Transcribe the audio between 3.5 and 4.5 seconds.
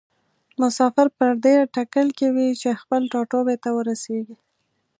ته ورسیږي.